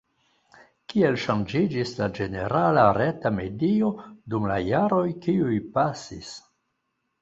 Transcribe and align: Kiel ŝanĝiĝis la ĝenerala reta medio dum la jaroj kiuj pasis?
Kiel 0.93 1.19
ŝanĝiĝis 1.23 1.91
la 1.99 2.09
ĝenerala 2.21 2.87
reta 3.01 3.35
medio 3.39 3.95
dum 4.35 4.51
la 4.55 4.61
jaroj 4.75 5.07
kiuj 5.27 5.65
pasis? 5.81 6.39